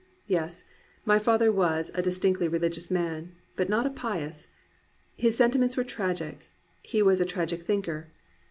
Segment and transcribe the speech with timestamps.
[0.25, 0.63] "Yes,
[1.05, 4.47] my father was a * dis tinctly religious man,' but not a pious....
[5.15, 6.47] His sentiments were tragic;
[6.81, 8.11] he was a tragic thinker.